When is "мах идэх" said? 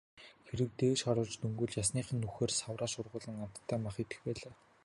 3.81-4.19